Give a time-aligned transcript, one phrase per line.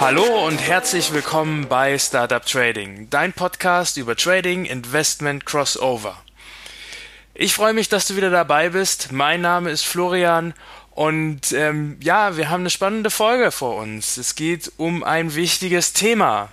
[0.00, 6.16] Hallo und herzlich willkommen bei Startup Trading, dein Podcast über Trading, Investment, Crossover.
[7.34, 9.12] Ich freue mich, dass du wieder dabei bist.
[9.12, 10.54] Mein Name ist Florian
[10.92, 14.16] und ähm, ja, wir haben eine spannende Folge vor uns.
[14.16, 16.48] Es geht um ein wichtiges Thema.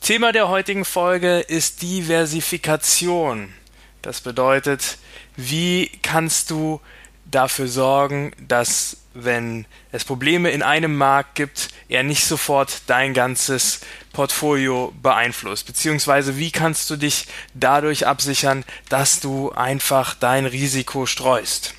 [0.00, 3.54] Thema der heutigen Folge ist Diversifikation.
[4.02, 4.98] Das bedeutet,
[5.36, 6.80] wie kannst du
[7.24, 13.80] dafür sorgen, dass wenn es Probleme in einem Markt gibt, er nicht sofort dein ganzes
[14.12, 15.66] Portfolio beeinflusst?
[15.66, 21.74] Beziehungsweise wie kannst du dich dadurch absichern, dass du einfach dein Risiko streust?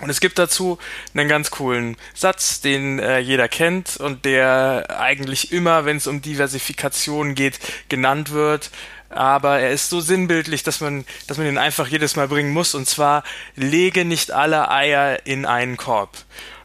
[0.00, 0.78] Und es gibt dazu
[1.12, 6.22] einen ganz coolen Satz, den äh, jeder kennt und der eigentlich immer, wenn es um
[6.22, 8.70] Diversifikation geht, genannt wird
[9.10, 12.74] aber er ist so sinnbildlich, dass man, dass man ihn einfach jedes Mal bringen muss.
[12.74, 13.24] Und zwar,
[13.56, 16.10] lege nicht alle Eier in einen Korb.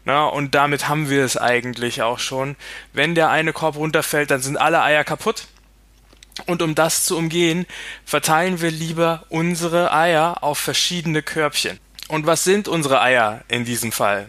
[0.04, 2.56] Na, und damit haben wir es eigentlich auch schon.
[2.92, 5.46] Wenn der eine Korb runterfällt, dann sind alle Eier kaputt.
[6.46, 7.64] Und um das zu umgehen,
[8.04, 11.78] verteilen wir lieber unsere Eier auf verschiedene Körbchen.
[12.08, 14.28] Und was sind unsere Eier in diesem Fall?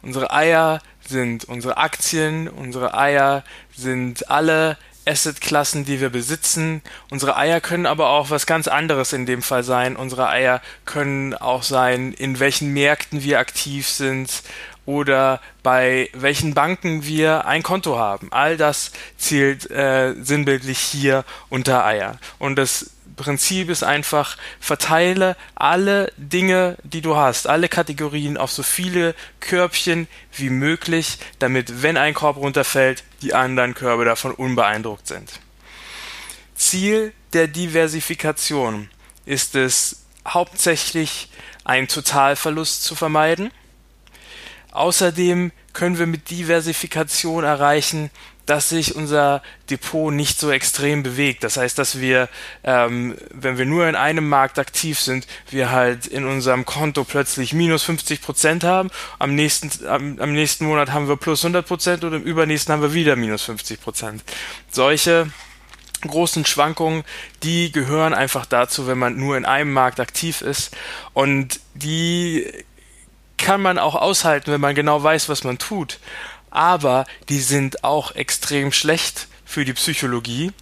[0.00, 3.44] Unsere Eier sind unsere Aktien, unsere Eier
[3.76, 6.82] sind alle Assetklassen, die wir besitzen.
[7.10, 9.96] Unsere Eier können aber auch was ganz anderes in dem Fall sein.
[9.96, 14.42] Unsere Eier können auch sein, in welchen Märkten wir aktiv sind
[14.86, 18.28] oder bei welchen Banken wir ein Konto haben.
[18.30, 22.18] All das zählt äh, sinnbildlich hier unter Eier.
[22.38, 28.62] Und das Prinzip ist einfach, verteile alle Dinge, die du hast, alle Kategorien auf so
[28.62, 35.40] viele Körbchen wie möglich, damit, wenn ein Korb runterfällt, die anderen Körbe davon unbeeindruckt sind.
[36.54, 38.90] Ziel der Diversifikation
[39.26, 41.28] ist es hauptsächlich,
[41.64, 43.50] einen Totalverlust zu vermeiden.
[44.72, 48.10] Außerdem können wir mit Diversifikation erreichen,
[48.46, 51.44] dass sich unser Depot nicht so extrem bewegt.
[51.44, 52.28] Das heißt, dass wir,
[52.62, 57.52] ähm, wenn wir nur in einem Markt aktiv sind, wir halt in unserem Konto plötzlich
[57.54, 58.90] minus 50 Prozent haben.
[59.18, 62.82] Am nächsten, am, am nächsten Monat haben wir plus 100 Prozent und im übernächsten haben
[62.82, 64.24] wir wieder minus 50 Prozent.
[64.70, 65.30] Solche
[66.02, 67.04] großen Schwankungen,
[67.42, 70.76] die gehören einfach dazu, wenn man nur in einem Markt aktiv ist.
[71.14, 72.46] Und die
[73.38, 75.98] kann man auch aushalten, wenn man genau weiß, was man tut
[76.54, 80.52] aber die sind auch extrem schlecht für die Psychologie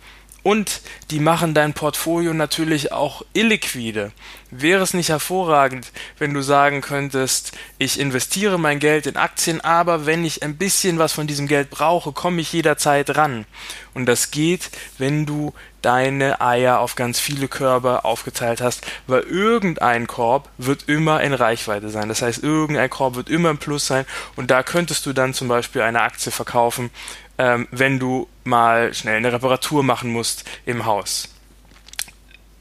[0.43, 0.81] und
[1.11, 4.13] die machen dein Portfolio natürlich auch illiquide.
[4.51, 10.05] Wäre es nicht hervorragend, wenn du sagen könntest, ich investiere mein Geld in Aktien, aber
[10.05, 13.47] wenn ich ein bisschen was von diesem Geld brauche, komme ich jederzeit ran.
[13.95, 20.07] Und das geht, wenn du deine Eier auf ganz viele Körbe aufgeteilt hast, weil irgendein
[20.07, 22.09] Korb wird immer in Reichweite sein.
[22.09, 25.49] Das heißt, irgendein Korb wird immer im Plus sein und da könntest du dann zum
[25.49, 26.91] Beispiel eine Aktie verkaufen,
[27.39, 31.29] ähm, wenn du mal schnell eine Reparatur machen musst im Haus.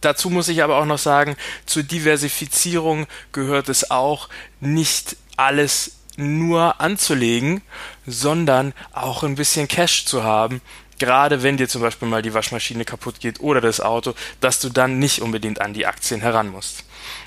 [0.01, 6.81] Dazu muss ich aber auch noch sagen, zur Diversifizierung gehört es auch, nicht alles nur
[6.81, 7.61] anzulegen,
[8.05, 10.61] sondern auch ein bisschen Cash zu haben,
[10.97, 14.69] gerade wenn dir zum Beispiel mal die Waschmaschine kaputt geht oder das Auto, dass du
[14.69, 16.83] dann nicht unbedingt an die Aktien heran musst.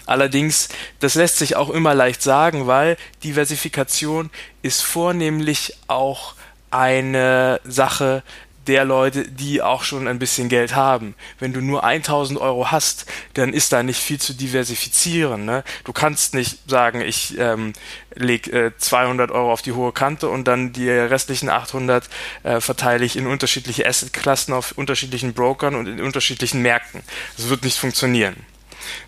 [0.07, 0.69] Allerdings,
[1.01, 4.31] das lässt sich auch immer leicht sagen, weil Diversifikation
[4.63, 6.35] ist vornehmlich auch
[6.71, 8.23] eine Sache
[8.67, 11.15] der Leute, die auch schon ein bisschen Geld haben.
[11.39, 15.45] Wenn du nur 1000 Euro hast, dann ist da nicht viel zu diversifizieren.
[15.45, 15.65] Ne?
[15.85, 17.73] Du kannst nicht sagen, ich ähm,
[18.15, 22.09] leg äh, 200 Euro auf die hohe Kante und dann die restlichen 800
[22.43, 27.03] äh, verteile ich in unterschiedliche Assetklassen auf unterschiedlichen Brokern und in unterschiedlichen Märkten.
[27.37, 28.37] Das wird nicht funktionieren.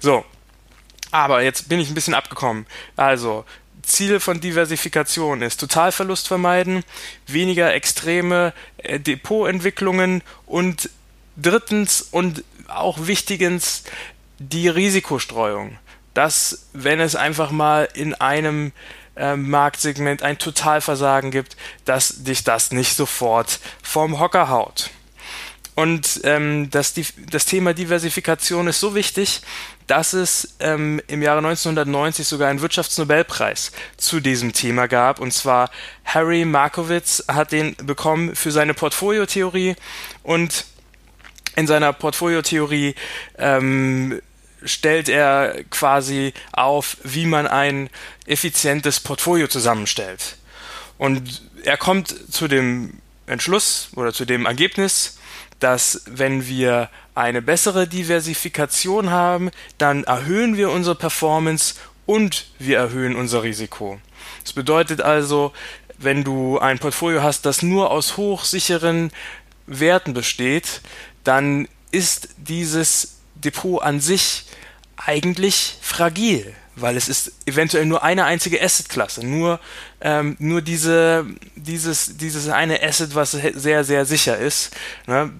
[0.00, 0.24] So,
[1.10, 2.66] aber jetzt bin ich ein bisschen abgekommen.
[2.96, 3.44] Also,
[3.86, 6.82] Ziel von Diversifikation ist Totalverlust vermeiden,
[7.26, 10.90] weniger extreme äh, Depotentwicklungen und
[11.36, 13.84] drittens und auch wichtigends
[14.38, 15.78] die Risikostreuung.
[16.14, 18.72] Dass, wenn es einfach mal in einem
[19.16, 24.90] äh, Marktsegment ein Totalversagen gibt, dass dich das nicht sofort vom Hocker haut.
[25.74, 26.94] Und ähm, das,
[27.30, 29.42] das Thema Diversifikation ist so wichtig,
[29.86, 35.20] dass es ähm, im Jahre 1990 sogar einen Wirtschaftsnobelpreis zu diesem Thema gab.
[35.20, 35.70] Und zwar
[36.04, 39.76] Harry Markowitz hat den bekommen für seine Portfoliotheorie.
[40.22, 40.66] Und
[41.54, 42.94] in seiner Portfoliotheorie
[43.38, 44.20] ähm,
[44.64, 47.88] stellt er quasi auf, wie man ein
[48.26, 50.36] effizientes Portfolio zusammenstellt.
[50.98, 55.18] Und er kommt zu dem Entschluss oder zu dem Ergebnis,
[55.60, 61.74] dass wenn wir eine bessere Diversifikation haben, dann erhöhen wir unsere Performance
[62.04, 63.98] und wir erhöhen unser Risiko.
[64.42, 65.52] Das bedeutet also,
[65.98, 69.10] wenn du ein Portfolio hast, das nur aus hochsicheren
[69.66, 70.82] Werten besteht,
[71.24, 74.44] dann ist dieses Depot an sich
[74.96, 79.58] eigentlich fragil, weil es ist eventuell nur eine einzige Assetklasse, nur,
[80.00, 81.26] ähm, nur diese,
[81.56, 84.76] dieses, dieses eine Asset, was sehr, sehr sicher ist.
[85.06, 85.32] Ne?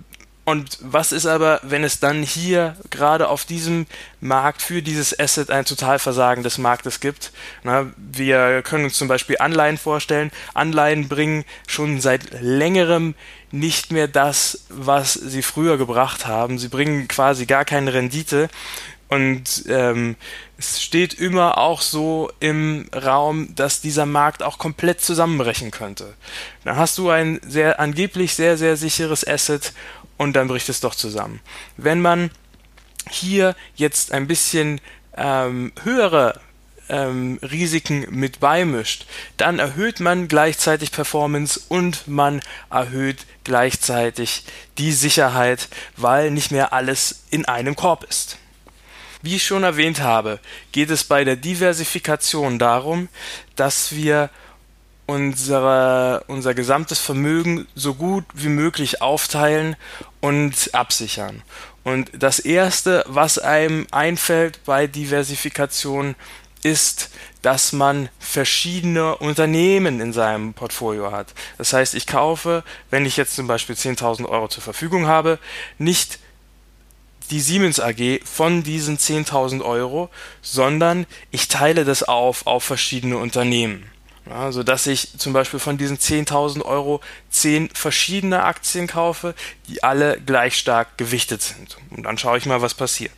[0.46, 3.86] Und was ist aber, wenn es dann hier gerade auf diesem
[4.20, 7.32] Markt für dieses Asset ein Totalversagen des Marktes gibt?
[7.64, 10.30] Na, wir können uns zum Beispiel Anleihen vorstellen.
[10.54, 13.16] Anleihen bringen schon seit längerem
[13.50, 16.60] nicht mehr das, was sie früher gebracht haben.
[16.60, 18.48] Sie bringen quasi gar keine Rendite.
[19.08, 20.16] Und ähm,
[20.58, 26.14] es steht immer auch so im Raum, dass dieser Markt auch komplett zusammenbrechen könnte.
[26.64, 29.72] Dann hast du ein sehr angeblich sehr, sehr sicheres Asset
[30.16, 31.40] und dann bricht es doch zusammen.
[31.76, 32.30] Wenn man
[33.08, 34.80] hier jetzt ein bisschen
[35.16, 36.40] ähm, höhere
[36.88, 39.06] ähm, Risiken mit beimischt,
[39.36, 44.44] dann erhöht man gleichzeitig Performance und man erhöht gleichzeitig
[44.78, 48.38] die Sicherheit, weil nicht mehr alles in einem Korb ist.
[49.22, 50.40] Wie ich schon erwähnt habe,
[50.72, 53.08] geht es bei der Diversifikation darum,
[53.54, 54.30] dass wir
[55.06, 59.76] unsere, unser gesamtes Vermögen so gut wie möglich aufteilen
[60.20, 61.42] und absichern.
[61.84, 66.16] Und das Erste, was einem einfällt bei Diversifikation,
[66.62, 67.10] ist,
[67.42, 71.32] dass man verschiedene Unternehmen in seinem Portfolio hat.
[71.58, 75.38] Das heißt, ich kaufe, wenn ich jetzt zum Beispiel 10.000 Euro zur Verfügung habe,
[75.78, 76.18] nicht
[77.26, 80.10] die Siemens AG von diesen 10.000 Euro,
[80.42, 83.90] sondern ich teile das auf auf verschiedene Unternehmen.
[84.28, 87.00] Ja, so dass ich zum Beispiel von diesen 10.000 Euro
[87.30, 89.34] 10 verschiedene Aktien kaufe,
[89.68, 91.76] die alle gleich stark gewichtet sind.
[91.90, 93.14] Und dann schaue ich mal, was passiert.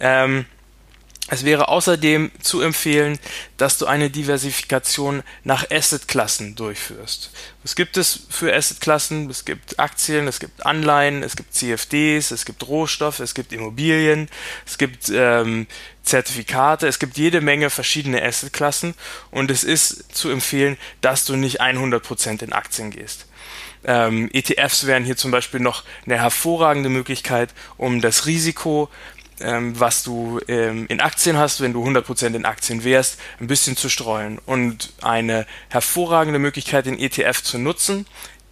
[0.00, 0.44] Ähm,
[1.32, 3.18] es wäre außerdem zu empfehlen,
[3.56, 7.30] dass du eine Diversifikation nach Assetklassen durchführst.
[7.62, 9.30] Was gibt es für Assetklassen?
[9.30, 14.28] Es gibt Aktien, es gibt Anleihen, es gibt CFDs, es gibt Rohstoffe, es gibt Immobilien,
[14.66, 15.68] es gibt ähm,
[16.02, 18.92] Zertifikate, es gibt jede Menge verschiedene Assetklassen
[19.30, 23.24] und es ist zu empfehlen, dass du nicht 100% in Aktien gehst.
[23.84, 28.90] Ähm, ETFs wären hier zum Beispiel noch eine hervorragende Möglichkeit, um das Risiko
[29.42, 33.76] ähm, was du ähm, in Aktien hast, wenn du 100% in Aktien wärst, ein bisschen
[33.76, 34.38] zu streuen.
[34.46, 38.06] Und eine hervorragende Möglichkeit, den ETF zu nutzen,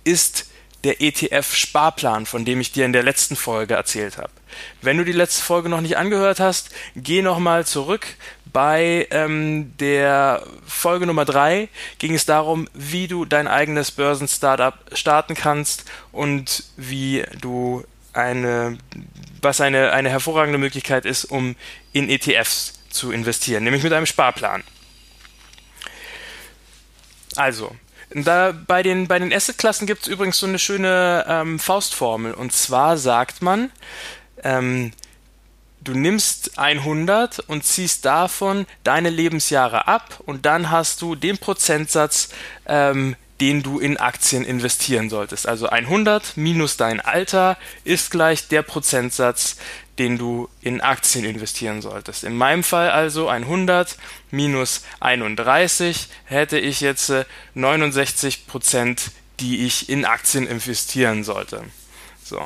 [0.04, 0.46] ist
[0.84, 4.30] der ETF-Sparplan, von dem ich dir in der letzten Folge erzählt habe.
[4.80, 8.06] Wenn du die letzte Folge noch nicht angehört hast, geh nochmal zurück.
[8.52, 11.68] Bei ähm, der Folge Nummer 3
[11.98, 18.78] ging es darum, wie du dein eigenes Börsen-Startup starten kannst und wie du eine
[19.42, 21.56] was eine, eine hervorragende Möglichkeit ist, um
[21.92, 24.62] in ETFs zu investieren, nämlich mit einem Sparplan.
[27.36, 27.74] Also,
[28.10, 32.34] da bei den, bei den Assetklassen gibt es übrigens so eine schöne ähm, Faustformel.
[32.34, 33.70] Und zwar sagt man,
[34.42, 34.92] ähm,
[35.80, 42.30] du nimmst 100 und ziehst davon deine Lebensjahre ab und dann hast du den Prozentsatz
[42.66, 45.48] ähm, den du in Aktien investieren solltest.
[45.48, 49.56] Also 100 minus dein Alter ist gleich der Prozentsatz,
[49.98, 52.24] den du in Aktien investieren solltest.
[52.24, 53.96] In meinem Fall also 100
[54.30, 57.12] minus 31 hätte ich jetzt
[57.54, 61.64] 69 äh, Prozent, die ich in Aktien investieren sollte.
[62.22, 62.40] So,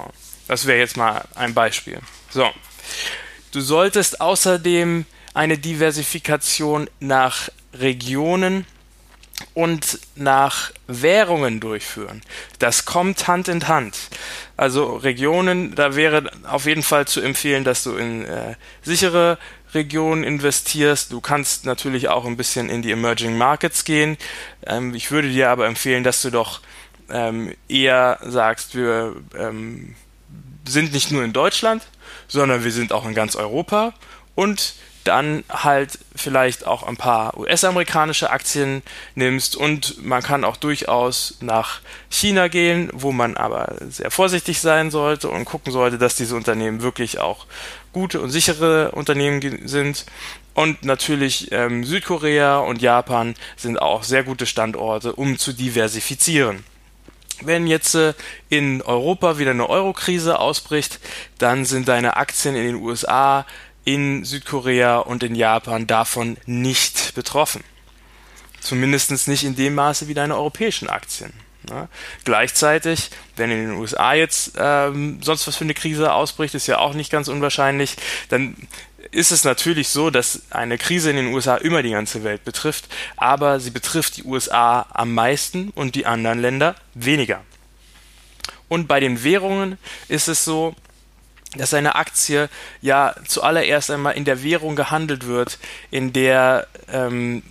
[0.47, 1.99] das wäre jetzt mal ein Beispiel.
[2.31, 2.49] So,
[3.51, 8.65] du solltest außerdem eine Diversifikation nach Regionen
[9.53, 12.23] und nach Währungen durchführen.
[12.59, 13.97] Das kommt Hand in Hand.
[14.57, 19.39] Also Regionen, da wäre auf jeden Fall zu empfehlen, dass du in äh, sichere
[19.75, 21.13] Regionen investierst.
[21.13, 24.17] Du kannst natürlich auch ein bisschen in die Emerging Markets gehen.
[24.67, 26.61] Ähm, ich würde dir aber empfehlen, dass du doch
[27.11, 29.95] ähm, eher sagst, wir ähm,
[30.67, 31.83] sind nicht nur in Deutschland,
[32.29, 33.93] sondern wir sind auch in ganz Europa
[34.35, 34.75] und
[35.05, 38.83] dann halt vielleicht auch ein paar US-amerikanische Aktien
[39.15, 41.81] nimmst und man kann auch durchaus nach
[42.11, 46.83] China gehen, wo man aber sehr vorsichtig sein sollte und gucken sollte, dass diese Unternehmen
[46.83, 47.47] wirklich auch
[47.93, 50.07] gute und sichere Unternehmen sind.
[50.55, 56.65] Und natürlich ähm, Südkorea und Japan sind auch sehr gute Standorte, um zu diversifizieren.
[57.43, 58.15] Wenn jetzt äh,
[58.49, 61.01] in Europa wieder eine Eurokrise ausbricht,
[61.39, 63.47] dann sind deine Aktien in den USA
[63.85, 67.63] in Südkorea und in Japan davon nicht betroffen.
[68.61, 71.33] Zumindest nicht in dem Maße wie deine europäischen Aktien.
[71.69, 71.89] Ja.
[72.25, 76.79] Gleichzeitig, wenn in den USA jetzt ähm, sonst was für eine Krise ausbricht, ist ja
[76.79, 77.97] auch nicht ganz unwahrscheinlich,
[78.29, 78.57] dann
[79.11, 82.89] ist es natürlich so, dass eine Krise in den USA immer die ganze Welt betrifft,
[83.17, 87.43] aber sie betrifft die USA am meisten und die anderen Länder weniger.
[88.69, 90.75] Und bei den Währungen ist es so,
[91.57, 92.49] dass eine Aktie
[92.81, 95.59] ja zuallererst einmal in der Währung gehandelt wird,
[95.91, 97.43] in der ähm,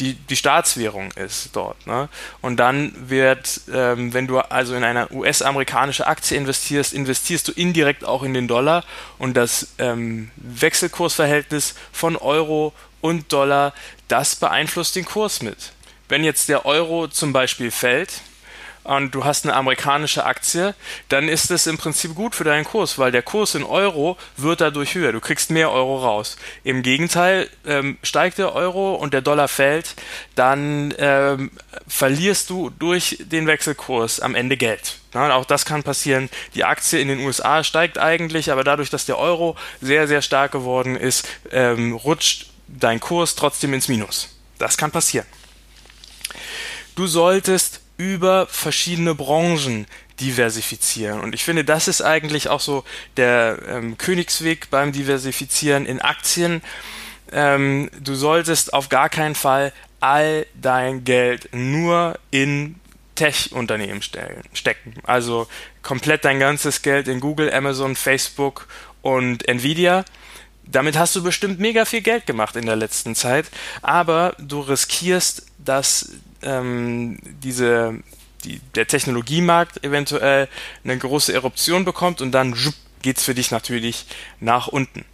[0.00, 1.86] die, die Staatswährung ist dort.
[1.86, 2.08] Ne?
[2.40, 8.04] Und dann wird, ähm, wenn du also in eine US-amerikanische Aktie investierst, investierst du indirekt
[8.04, 8.84] auch in den Dollar
[9.18, 13.72] und das ähm, Wechselkursverhältnis von Euro und Dollar,
[14.08, 15.72] das beeinflusst den Kurs mit.
[16.08, 18.22] Wenn jetzt der Euro zum Beispiel fällt,
[18.84, 20.74] und du hast eine amerikanische Aktie,
[21.08, 24.60] dann ist das im Prinzip gut für deinen Kurs, weil der Kurs in Euro wird
[24.60, 25.12] dadurch höher.
[25.12, 26.36] Du kriegst mehr Euro raus.
[26.64, 29.94] Im Gegenteil, ähm, steigt der Euro und der Dollar fällt,
[30.34, 31.50] dann ähm,
[31.86, 34.98] verlierst du durch den Wechselkurs am Ende Geld.
[35.12, 36.30] Ja, auch das kann passieren.
[36.54, 40.52] Die Aktie in den USA steigt eigentlich, aber dadurch, dass der Euro sehr, sehr stark
[40.52, 44.36] geworden ist, ähm, rutscht dein Kurs trotzdem ins Minus.
[44.58, 45.26] Das kann passieren.
[46.94, 49.86] Du solltest über verschiedene Branchen
[50.20, 51.20] diversifizieren.
[51.20, 52.82] Und ich finde, das ist eigentlich auch so
[53.18, 56.62] der ähm, Königsweg beim Diversifizieren in Aktien.
[57.30, 62.76] Ähm, du solltest auf gar keinen Fall all dein Geld nur in
[63.16, 64.94] Tech-Unternehmen stecken.
[65.02, 65.46] Also
[65.82, 68.66] komplett dein ganzes Geld in Google, Amazon, Facebook
[69.02, 70.06] und Nvidia.
[70.64, 73.50] Damit hast du bestimmt mega viel Geld gemacht in der letzten Zeit,
[73.82, 76.12] aber du riskierst, dass
[76.42, 77.98] ähm, diese,
[78.44, 80.48] die, der Technologiemarkt eventuell
[80.84, 82.54] eine große Eruption bekommt und dann
[83.02, 84.06] geht es für dich natürlich
[84.40, 85.04] nach unten.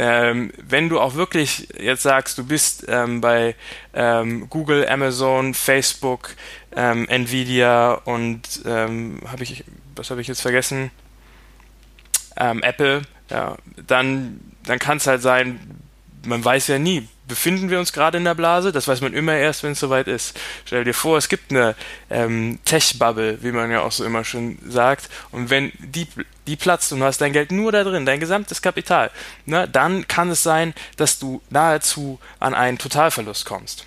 [0.00, 3.56] Ähm, wenn du auch wirklich jetzt sagst, du bist ähm, bei
[3.94, 6.36] ähm, Google, Amazon, Facebook,
[6.76, 9.64] ähm, Nvidia und ähm, habe ich,
[9.96, 10.92] was habe ich jetzt vergessen?
[12.36, 13.56] Ähm, Apple, ja,
[13.88, 15.80] dann, dann kann es halt sein,
[16.24, 18.72] man weiß ja nie, befinden wir uns gerade in der Blase?
[18.72, 20.38] Das weiß man immer erst, wenn es soweit ist.
[20.64, 21.76] Stell dir vor, es gibt eine
[22.10, 25.08] ähm, Tech-Bubble, wie man ja auch so immer schon sagt.
[25.30, 26.08] Und wenn die,
[26.46, 29.10] die platzt und du hast dein Geld nur da drin, dein gesamtes Kapital,
[29.46, 33.86] ne, dann kann es sein, dass du nahezu an einen Totalverlust kommst.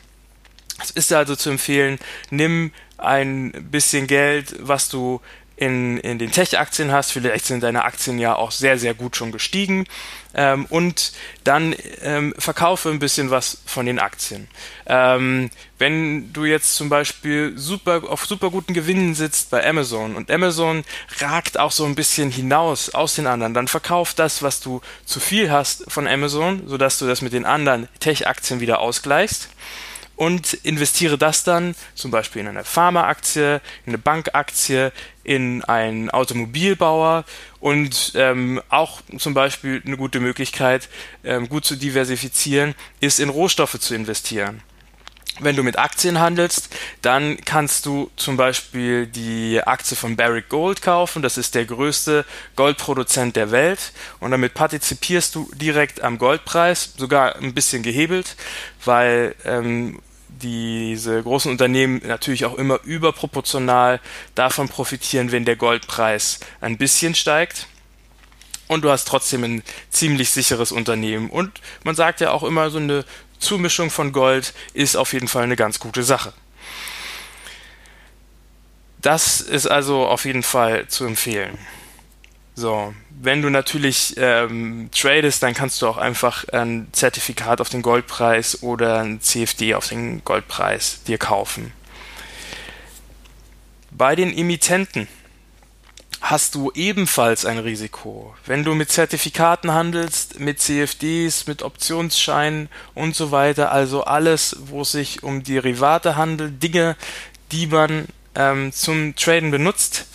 [0.81, 5.21] Es ist also zu empfehlen, nimm ein bisschen Geld, was du
[5.61, 7.11] in, in den Tech-Aktien hast.
[7.11, 9.85] Vielleicht sind deine Aktien ja auch sehr, sehr gut schon gestiegen.
[10.33, 11.11] Ähm, und
[11.43, 14.47] dann ähm, verkaufe ein bisschen was von den Aktien.
[14.87, 20.31] Ähm, wenn du jetzt zum Beispiel super, auf super guten Gewinnen sitzt bei Amazon und
[20.31, 20.83] Amazon
[21.19, 25.19] ragt auch so ein bisschen hinaus aus den anderen, dann verkauf das, was du zu
[25.19, 29.49] viel hast von Amazon, sodass du das mit den anderen Tech-Aktien wieder ausgleichst
[30.21, 34.91] und investiere das dann zum Beispiel in eine Pharmaaktie, in eine Bankaktie,
[35.23, 37.25] in einen Automobilbauer
[37.59, 40.89] und ähm, auch zum Beispiel eine gute Möglichkeit,
[41.23, 44.61] ähm, gut zu diversifizieren, ist in Rohstoffe zu investieren.
[45.39, 46.69] Wenn du mit Aktien handelst,
[47.01, 51.23] dann kannst du zum Beispiel die Aktie von Barrick Gold kaufen.
[51.23, 52.25] Das ist der größte
[52.55, 53.91] Goldproduzent der Welt.
[54.19, 58.35] Und damit partizipierst du direkt am Goldpreis, sogar ein bisschen gehebelt,
[58.85, 59.99] weil ähm,
[60.41, 63.99] diese großen Unternehmen natürlich auch immer überproportional
[64.35, 67.67] davon profitieren, wenn der Goldpreis ein bisschen steigt.
[68.67, 71.29] Und du hast trotzdem ein ziemlich sicheres Unternehmen.
[71.29, 73.03] Und man sagt ja auch immer, so eine
[73.39, 76.31] Zumischung von Gold ist auf jeden Fall eine ganz gute Sache.
[79.01, 81.57] Das ist also auf jeden Fall zu empfehlen.
[82.61, 87.81] So, wenn du natürlich ähm, tradest, dann kannst du auch einfach ein Zertifikat auf den
[87.81, 91.73] Goldpreis oder ein CFD auf den Goldpreis dir kaufen.
[93.89, 95.07] Bei den Emittenten
[96.21, 98.35] hast du ebenfalls ein Risiko.
[98.45, 104.81] Wenn du mit Zertifikaten handelst, mit CFDs, mit Optionsscheinen und so weiter, also alles, wo
[104.81, 106.95] es sich um Derivate handelt, Dinge,
[107.51, 110.05] die man ähm, zum Traden benutzt,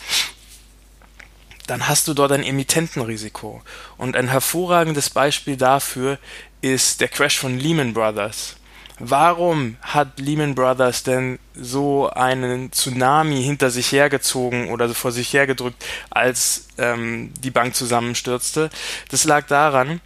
[1.67, 3.63] dann hast du dort ein Emittentenrisiko.
[3.97, 6.19] Und ein hervorragendes Beispiel dafür
[6.61, 8.57] ist der Crash von Lehman Brothers.
[8.99, 15.85] Warum hat Lehman Brothers denn so einen Tsunami hinter sich hergezogen oder vor sich hergedrückt,
[16.09, 18.71] als ähm, die Bank zusammenstürzte?
[19.11, 20.01] Das lag daran,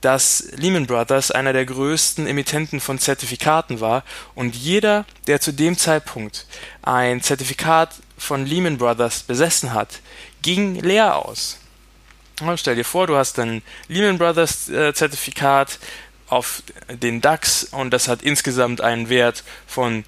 [0.00, 4.04] dass Lehman Brothers einer der größten Emittenten von Zertifikaten war
[4.34, 6.46] und jeder, der zu dem Zeitpunkt
[6.82, 10.00] ein Zertifikat von Lehman Brothers besessen hat,
[10.42, 11.58] ging leer aus.
[12.56, 15.78] Stell dir vor, du hast ein Lehman Brothers äh, Zertifikat
[16.28, 20.04] auf den DAX und das hat insgesamt einen Wert von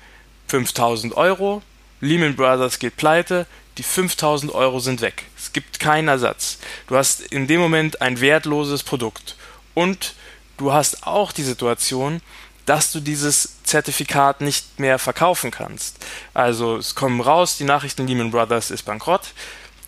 [0.48, 1.62] 5000 Euro.
[2.00, 3.46] Lehman Brothers geht pleite,
[3.78, 5.24] die 5000 Euro sind weg.
[5.36, 6.58] Es gibt keinen Ersatz.
[6.88, 9.36] Du hast in dem Moment ein wertloses Produkt.
[9.74, 10.14] Und
[10.56, 12.20] du hast auch die Situation,
[12.66, 15.96] dass du dieses Zertifikat nicht mehr verkaufen kannst.
[16.34, 19.32] Also es kommen raus, die Nachrichten Lehman Brothers ist bankrott.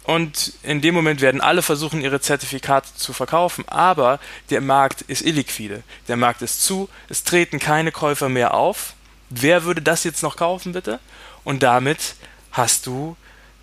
[0.05, 4.19] Und in dem Moment werden alle versuchen, ihre Zertifikate zu verkaufen, aber
[4.49, 5.83] der Markt ist illiquide.
[6.09, 8.95] Der Markt ist zu, es treten keine Käufer mehr auf.
[9.29, 11.01] Wer würde das jetzt noch kaufen, bitte?
[11.45, 12.15] Und damit
[12.51, 13.17] hast du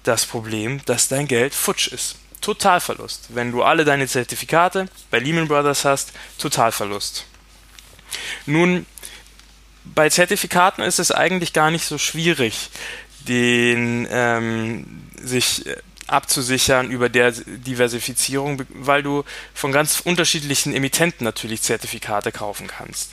[0.03, 2.15] das Problem, dass dein Geld futsch ist.
[2.41, 3.27] Totalverlust.
[3.29, 7.25] Wenn du alle deine Zertifikate bei Lehman Brothers hast, Totalverlust.
[8.45, 8.85] Nun,
[9.83, 12.69] bei Zertifikaten ist es eigentlich gar nicht so schwierig,
[13.27, 15.65] den ähm, sich
[16.07, 19.23] abzusichern über der Diversifizierung, weil du
[19.53, 23.11] von ganz unterschiedlichen Emittenten natürlich Zertifikate kaufen kannst.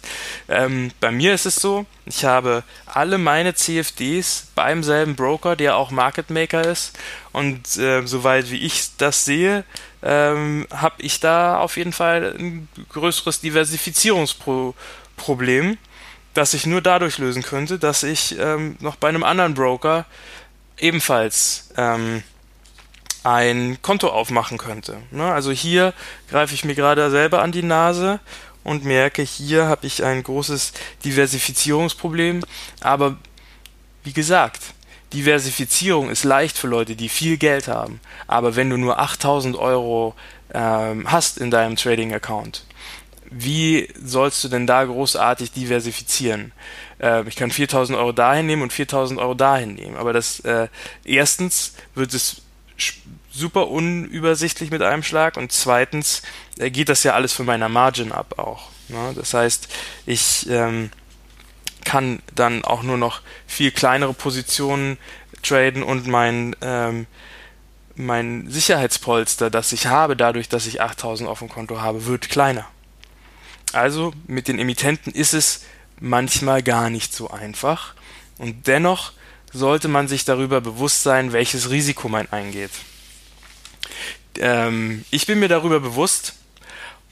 [0.49, 5.77] Ähm, bei mir ist es so, ich habe alle meine CFDs beim selben Broker, der
[5.77, 6.97] auch Market Maker ist
[7.33, 9.65] und äh, soweit wie ich das sehe,
[10.03, 15.79] ähm, habe ich da auf jeden Fall ein größeres Diversifizierungsproblem,
[16.35, 20.05] das ich nur dadurch lösen könnte, dass ich ähm, noch bei einem anderen Broker
[20.79, 22.23] ebenfalls ähm,
[23.25, 24.99] ein Konto aufmachen könnte.
[25.11, 25.25] Ne?
[25.25, 25.95] Also hier
[26.31, 28.21] greife ich mir gerade selber an die Nase
[28.63, 30.73] und merke, hier habe ich ein großes
[31.05, 32.45] Diversifizierungsproblem.
[32.81, 33.17] Aber
[34.05, 34.61] wie gesagt,
[35.13, 38.01] Diversifizierung ist leicht für Leute, die viel Geld haben.
[38.27, 40.15] Aber wenn du nur 8000 Euro
[40.53, 42.67] ähm, hast in deinem Trading-Account,
[43.31, 46.53] wie sollst du denn da großartig diversifizieren?
[47.01, 49.97] Äh, ich kann 4000 Euro dahin nehmen und 4000 Euro dahin nehmen.
[49.97, 50.69] Aber das äh,
[51.05, 52.43] erstens wird es
[53.33, 56.23] super unübersichtlich mit einem Schlag und zweitens
[56.59, 58.71] äh, geht das ja alles von meiner Margin ab auch.
[58.89, 59.13] Ne?
[59.15, 59.69] Das heißt,
[60.07, 60.91] ich ähm,
[61.85, 64.99] kann dann auch nur noch viel kleinere Positionen
[65.43, 67.07] traden und mein ähm,
[67.97, 72.67] mein Sicherheitspolster, das ich habe, dadurch, dass ich 8000 auf dem Konto habe, wird kleiner.
[73.73, 75.65] Also mit den Emittenten ist es
[76.01, 77.95] manchmal gar nicht so einfach
[78.39, 79.13] und dennoch
[79.55, 82.73] sollte man sich darüber bewusst sein, welches Risiko man eingeht.
[84.39, 86.35] Ähm, ich bin mir darüber bewusst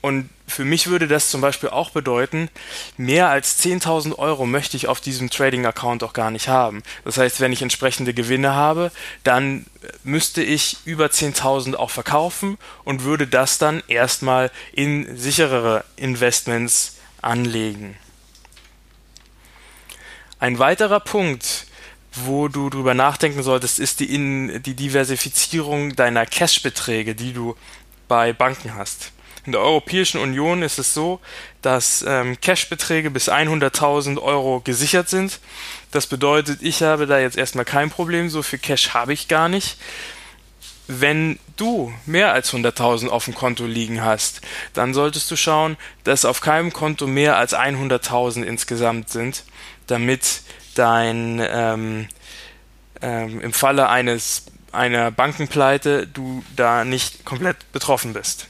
[0.02, 2.50] und für mich würde das zum Beispiel auch bedeuten,
[2.96, 6.83] mehr als 10.000 Euro möchte ich auf diesem Trading-Account auch gar nicht haben.
[7.05, 8.90] Das heißt, wenn ich entsprechende Gewinne habe,
[9.22, 9.64] dann
[10.02, 17.96] müsste ich über 10.000 auch verkaufen und würde das dann erstmal in sicherere Investments anlegen.
[20.40, 21.66] Ein weiterer Punkt,
[22.14, 27.57] wo du drüber nachdenken solltest, ist die, in, die Diversifizierung deiner Cash-Beträge, die du
[28.09, 29.12] bei Banken hast.
[29.44, 31.18] In der Europäischen Union ist es so,
[31.62, 35.40] dass ähm, Cash-Beträge bis 100.000 Euro gesichert sind.
[35.90, 39.48] Das bedeutet, ich habe da jetzt erstmal kein Problem, so viel Cash habe ich gar
[39.48, 39.79] nicht.
[40.87, 44.42] Wenn du mehr als 100.000 auf dem Konto liegen hast,
[44.75, 49.44] dann solltest du schauen, dass auf keinem Konto mehr als 100.000 insgesamt sind,
[49.87, 50.42] damit
[50.74, 52.08] dein ähm,
[53.00, 58.46] ähm, im Falle eines einer Bankenpleite du da nicht komplett betroffen bist.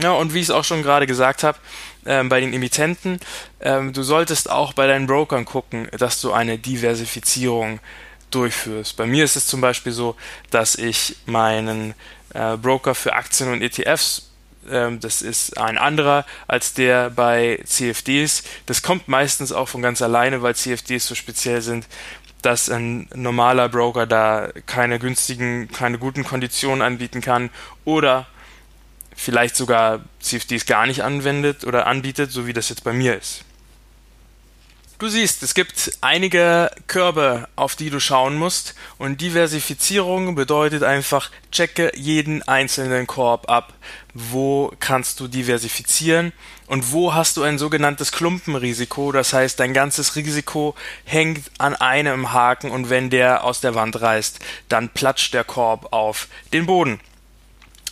[0.00, 1.58] Ja, und wie ich es auch schon gerade gesagt habe,
[2.04, 3.18] ähm, bei den Emittenten,
[3.60, 7.80] ähm, du solltest auch bei deinen Brokern gucken, dass du eine Diversifizierung
[8.30, 8.96] durchführst.
[8.96, 10.14] Bei mir ist es zum Beispiel so,
[10.50, 11.94] dass ich meinen
[12.34, 14.25] äh, Broker für Aktien und ETFs
[14.70, 18.42] ähm, das ist ein anderer als der bei CFDs.
[18.66, 21.86] Das kommt meistens auch von ganz alleine, weil CFDs so speziell sind,
[22.42, 27.50] dass ein normaler Broker da keine günstigen, keine guten Konditionen anbieten kann
[27.84, 28.26] oder
[29.16, 33.44] vielleicht sogar CFDs gar nicht anwendet oder anbietet, so wie das jetzt bei mir ist.
[34.98, 38.74] Du siehst, es gibt einige Körbe, auf die du schauen musst.
[38.96, 43.74] Und Diversifizierung bedeutet einfach, checke jeden einzelnen Korb ab.
[44.14, 46.32] Wo kannst du diversifizieren?
[46.66, 52.32] Und wo hast du ein sogenanntes Klumpenrisiko, das heißt, dein ganzes Risiko hängt an einem
[52.32, 52.70] Haken.
[52.70, 54.38] Und wenn der aus der Wand reißt,
[54.70, 57.00] dann platscht der Korb auf den Boden.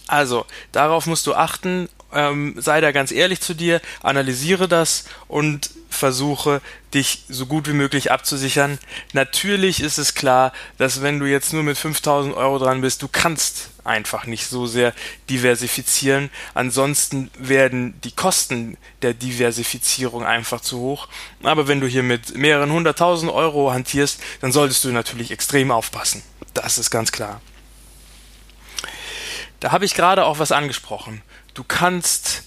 [0.07, 5.71] Also, darauf musst du achten, ähm, sei da ganz ehrlich zu dir, analysiere das und
[5.95, 6.61] versuche,
[6.93, 8.79] dich so gut wie möglich abzusichern.
[9.13, 13.09] Natürlich ist es klar, dass wenn du jetzt nur mit 5000 Euro dran bist, du
[13.09, 14.95] kannst einfach nicht so sehr
[15.29, 16.31] diversifizieren.
[16.55, 21.09] Ansonsten werden die Kosten der Diversifizierung einfach zu hoch.
[21.43, 26.23] Aber wenn du hier mit mehreren hunderttausend Euro hantierst, dann solltest du natürlich extrem aufpassen.
[26.55, 27.41] Das ist ganz klar.
[29.61, 31.23] Da habe ich gerade auch was angesprochen.
[31.55, 32.45] Du kannst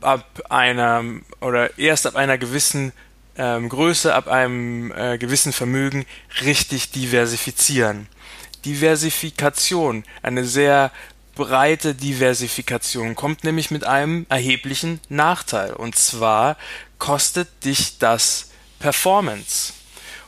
[0.00, 1.04] ab einer
[1.40, 2.92] oder erst ab einer gewissen
[3.36, 6.06] ähm, Größe, ab einem äh, gewissen Vermögen
[6.44, 8.08] richtig diversifizieren.
[8.64, 10.90] Diversifikation, eine sehr
[11.34, 15.72] breite Diversifikation kommt nämlich mit einem erheblichen Nachteil.
[15.72, 16.56] Und zwar
[16.98, 19.72] kostet dich das Performance.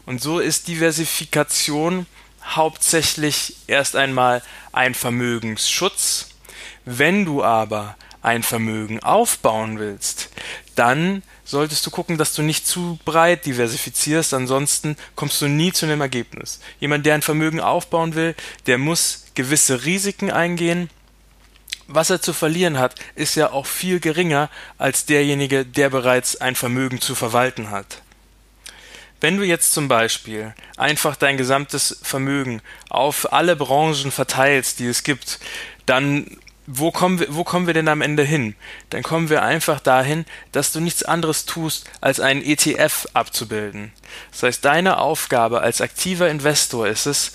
[0.05, 2.07] Und so ist Diversifikation
[2.45, 6.29] hauptsächlich erst einmal ein Vermögensschutz.
[6.85, 10.31] Wenn du aber ein Vermögen aufbauen willst,
[10.75, 15.87] dann solltest du gucken, dass du nicht zu breit diversifizierst, ansonsten kommst du nie zu
[15.87, 16.61] einem Ergebnis.
[16.81, 18.35] Jemand, der ein Vermögen aufbauen will,
[18.67, 20.91] der muss gewisse Risiken eingehen.
[21.87, 26.57] Was er zu verlieren hat, ist ja auch viel geringer als derjenige, der bereits ein
[26.57, 28.03] Vermögen zu verwalten hat.
[29.21, 32.61] Wenn du jetzt zum Beispiel einfach dein gesamtes Vermögen
[32.91, 35.39] auf alle Branchen verteilst, die es gibt,
[35.87, 38.55] dann wo kommen wir, wo kommen wir denn am Ende hin?
[38.91, 43.93] Dann kommen wir einfach dahin, dass du nichts anderes tust, als einen ETF abzubilden.
[44.33, 47.33] Das heißt, deine Aufgabe als aktiver Investor ist es,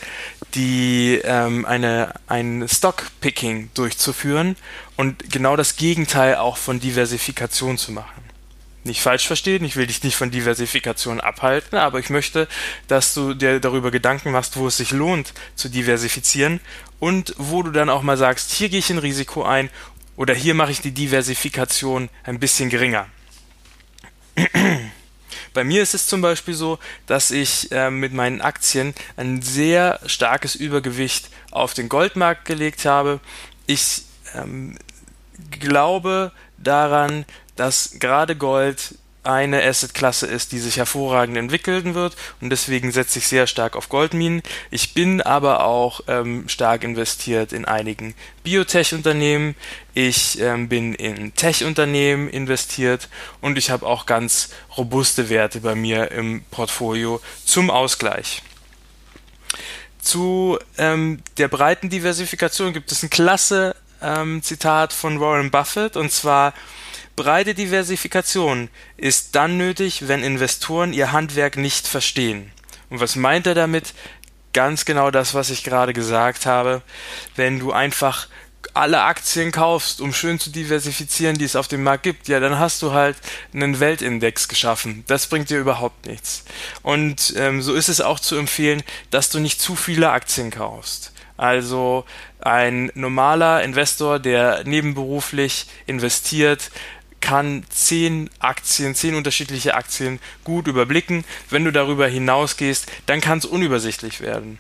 [0.54, 4.56] die ähm, eine ein Stockpicking durchzuführen
[4.98, 8.31] und genau das Gegenteil auch von Diversifikation zu machen
[8.84, 12.48] nicht falsch verstehen, ich will dich nicht von Diversifikation abhalten, aber ich möchte,
[12.88, 16.60] dass du dir darüber Gedanken machst, wo es sich lohnt zu diversifizieren
[17.00, 19.70] und wo du dann auch mal sagst, hier gehe ich ein Risiko ein
[20.16, 23.08] oder hier mache ich die Diversifikation ein bisschen geringer.
[25.54, 30.00] Bei mir ist es zum Beispiel so, dass ich äh, mit meinen Aktien ein sehr
[30.06, 33.20] starkes Übergewicht auf den Goldmarkt gelegt habe.
[33.68, 34.78] Ich ähm,
[35.50, 42.92] glaube daran, dass gerade Gold eine Assetklasse ist, die sich hervorragend entwickeln wird und deswegen
[42.92, 44.42] setze ich sehr stark auf Goldminen.
[44.72, 49.56] Ich bin aber auch ähm, stark investiert in einigen Biotech-Unternehmen.
[49.94, 53.10] Ich ähm, bin in Tech-Unternehmen investiert
[53.42, 58.42] und ich habe auch ganz robuste Werte bei mir im Portfolio zum Ausgleich.
[60.02, 66.12] Zu ähm, der breiten Diversifikation gibt es ein klasse ähm, Zitat von Warren Buffett und
[66.12, 66.56] zwar
[67.16, 72.52] Breite Diversifikation ist dann nötig, wenn Investoren ihr Handwerk nicht verstehen.
[72.90, 73.94] Und was meint er damit?
[74.54, 76.82] Ganz genau das, was ich gerade gesagt habe.
[77.36, 78.28] Wenn du einfach
[78.74, 82.60] alle Aktien kaufst, um schön zu diversifizieren, die es auf dem Markt gibt, ja, dann
[82.60, 83.18] hast du halt
[83.54, 85.04] einen Weltindex geschaffen.
[85.08, 86.46] Das bringt dir überhaupt nichts.
[86.82, 91.12] Und ähm, so ist es auch zu empfehlen, dass du nicht zu viele Aktien kaufst.
[91.38, 92.06] Also
[92.40, 96.72] ein normaler Investor, der nebenberuflich investiert,
[97.22, 101.24] kann zehn Aktien, zehn unterschiedliche Aktien gut überblicken.
[101.50, 104.60] Wenn du darüber hinausgehst, dann kann es unübersichtlich werden.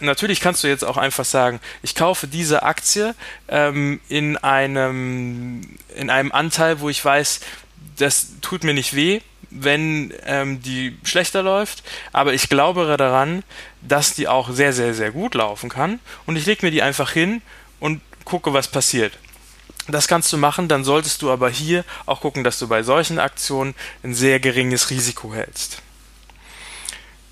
[0.00, 3.14] natürlich kannst du jetzt auch einfach sagen, ich kaufe diese Aktie
[3.48, 5.62] ähm, in einem
[5.96, 7.40] in einem Anteil, wo ich weiß,
[7.96, 13.44] das tut mir nicht weh, wenn ähm, die schlechter läuft, aber ich glaube daran,
[13.82, 17.12] dass die auch sehr, sehr, sehr gut laufen kann und ich lege mir die einfach
[17.12, 17.40] hin
[17.78, 19.12] und gucke, was passiert.
[19.86, 23.18] Das kannst du machen, dann solltest du aber hier auch gucken, dass du bei solchen
[23.18, 25.82] Aktionen ein sehr geringes Risiko hältst.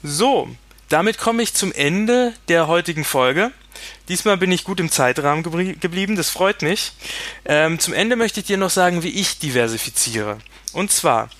[0.02, 0.48] So,
[0.88, 3.52] damit komme ich zum Ende der heutigen Folge.
[4.08, 6.92] Diesmal bin ich gut im Zeitrahmen geblieben, das freut mich.
[7.46, 10.38] Ähm, zum Ende möchte ich dir noch sagen, wie ich diversifiziere.
[10.72, 11.30] Und zwar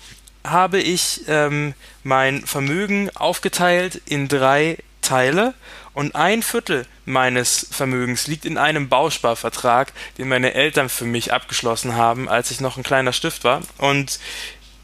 [0.43, 1.73] habe ich ähm,
[2.03, 5.53] mein Vermögen aufgeteilt in drei Teile
[5.93, 11.95] und ein Viertel meines Vermögens liegt in einem Bausparvertrag, den meine Eltern für mich abgeschlossen
[11.95, 13.61] haben, als ich noch ein kleiner Stift war.
[13.77, 14.19] Und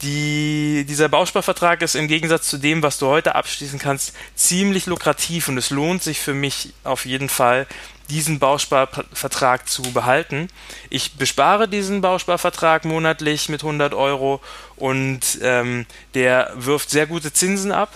[0.02, 5.50] die, dieser Bausparvertrag ist im Gegensatz zu dem, was du heute abschließen kannst, ziemlich lukrativ
[5.50, 7.68] und es lohnt sich für mich auf jeden Fall,
[8.10, 10.48] diesen Bausparvertrag zu behalten.
[10.90, 14.42] Ich bespare diesen Bausparvertrag monatlich mit 100 Euro
[14.78, 17.92] und ähm, der wirft sehr gute Zinsen ab.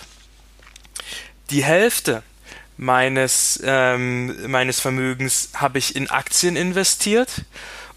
[1.50, 2.22] Die Hälfte
[2.76, 7.44] meines, ähm, meines Vermögens habe ich in Aktien investiert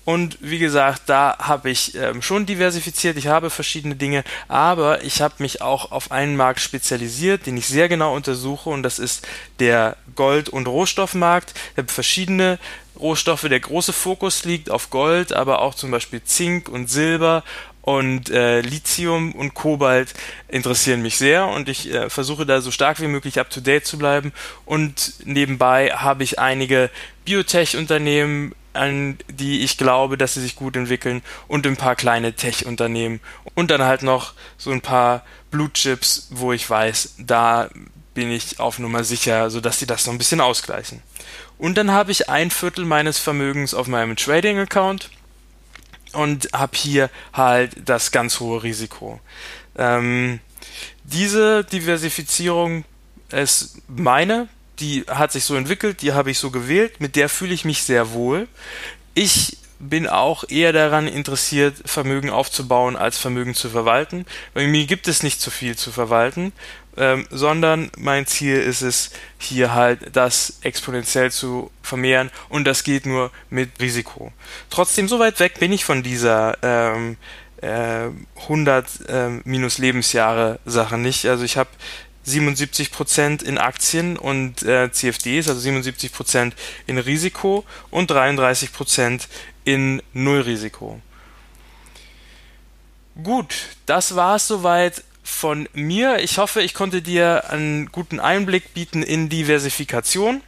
[0.08, 3.18] Und wie gesagt, da habe ich ähm, schon diversifiziert.
[3.18, 7.68] Ich habe verschiedene Dinge, aber ich habe mich auch auf einen Markt spezialisiert, den ich
[7.68, 8.70] sehr genau untersuche.
[8.70, 9.28] Und das ist
[9.60, 11.54] der Gold- und Rohstoffmarkt.
[11.74, 12.58] Ich habe verschiedene
[12.98, 13.50] Rohstoffe.
[13.50, 17.44] Der große Fokus liegt auf Gold, aber auch zum Beispiel Zink und Silber
[17.88, 20.14] und äh, Lithium und Kobalt
[20.50, 23.86] interessieren mich sehr und ich äh, versuche da so stark wie möglich up to date
[23.86, 24.34] zu bleiben.
[24.66, 26.90] Und nebenbei habe ich einige
[27.24, 33.22] Biotech-Unternehmen, an die ich glaube, dass sie sich gut entwickeln und ein paar kleine Tech-Unternehmen.
[33.56, 37.70] Und dann halt noch so ein paar Blue Chips, wo ich weiß, da
[38.14, 41.02] bin ich auf Nummer sicher, sodass sie das so ein bisschen ausgleichen.
[41.58, 45.10] Und dann habe ich ein Viertel meines Vermögens auf meinem Trading-Account
[46.18, 49.20] und habe hier halt das ganz hohe Risiko.
[49.78, 50.40] Ähm,
[51.04, 52.86] diese Diversifizierung
[53.32, 54.48] ist meine,
[54.80, 57.84] die hat sich so entwickelt, die habe ich so gewählt, mit der fühle ich mich
[57.84, 58.48] sehr wohl.
[59.14, 64.26] Ich bin auch eher daran interessiert, Vermögen aufzubauen, als Vermögen zu verwalten.
[64.56, 66.52] Bei mir gibt es nicht zu viel zu verwalten
[66.98, 73.06] ähm, sondern mein Ziel ist es, hier halt das exponentiell zu vermehren und das geht
[73.06, 74.32] nur mit Risiko.
[74.70, 77.18] Trotzdem, so weit weg bin ich von dieser ähm,
[77.62, 78.10] äh,
[78.42, 81.26] 100 äh, minus Lebensjahre Sache nicht.
[81.26, 81.70] Also ich habe
[82.28, 86.52] 77% in Aktien und äh, CFDs, also 77%
[86.86, 89.28] in Risiko und 33%
[89.64, 91.02] in Nullrisiko.
[93.24, 93.56] Gut,
[93.86, 96.20] das war es soweit von mir.
[96.20, 100.42] Ich hoffe, ich konnte dir einen guten Einblick bieten in Diversifikation.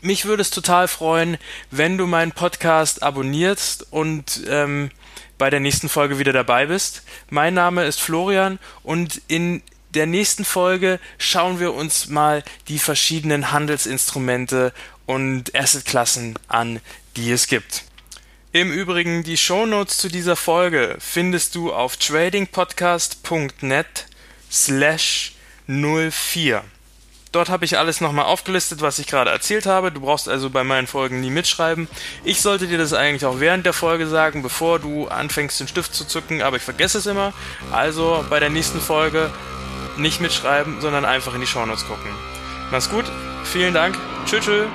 [0.00, 1.36] Mich würde es total freuen,
[1.70, 4.90] wenn du meinen Podcast abonnierst und ähm,
[5.38, 7.02] bei der nächsten Folge wieder dabei bist.
[7.30, 13.52] Mein Name ist Florian und in der nächsten Folge schauen wir uns mal die verschiedenen
[13.52, 14.72] Handelsinstrumente
[15.04, 16.80] und Assetklassen an,
[17.16, 17.84] die es gibt.
[18.54, 24.06] Im Übrigen, die Shownotes zu dieser Folge findest du auf tradingpodcast.net
[24.50, 25.32] slash
[25.66, 26.62] 04.
[27.32, 29.90] Dort habe ich alles nochmal aufgelistet, was ich gerade erzählt habe.
[29.90, 31.88] Du brauchst also bei meinen Folgen nie mitschreiben.
[32.24, 35.94] Ich sollte dir das eigentlich auch während der Folge sagen, bevor du anfängst, den Stift
[35.94, 37.32] zu zücken, aber ich vergesse es immer.
[37.70, 39.30] Also bei der nächsten Folge
[39.96, 42.10] nicht mitschreiben, sondern einfach in die Shownotes gucken.
[42.70, 43.06] Mach's gut,
[43.44, 44.66] vielen Dank, tschüss, tschüss.